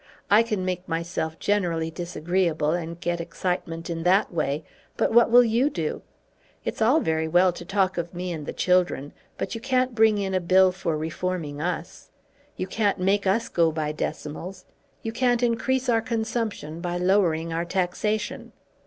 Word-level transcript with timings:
I 0.31 0.41
can 0.41 0.65
make 0.65 0.87
myself 0.87 1.37
generally 1.37 1.91
disagreeable, 1.91 2.71
and 2.71 2.99
get 2.99 3.21
excitement 3.21 3.87
in 3.87 4.01
that 4.01 4.33
way. 4.33 4.63
But 4.97 5.13
what 5.13 5.29
will 5.29 5.43
you 5.43 5.69
do? 5.69 6.01
It's 6.65 6.81
all 6.81 7.01
very 7.01 7.27
well 7.27 7.53
to 7.53 7.63
talk 7.63 7.99
of 7.99 8.11
me 8.11 8.31
and 8.31 8.47
the 8.47 8.51
children, 8.51 9.13
but 9.37 9.53
you 9.53 9.61
can't 9.61 9.93
bring 9.93 10.17
in 10.17 10.33
a 10.33 10.39
Bill 10.39 10.71
for 10.71 10.97
reforming 10.97 11.61
us. 11.61 12.09
You 12.57 12.65
can't 12.65 12.97
make 12.97 13.27
us 13.27 13.47
go 13.47 13.71
by 13.71 13.91
decimals. 13.91 14.65
You 15.03 15.11
can't 15.11 15.43
increase 15.43 15.87
our 15.87 16.01
consumption 16.01 16.79
by 16.81 16.97
lowering 16.97 17.53
our 17.53 17.63
taxation. 17.63 18.53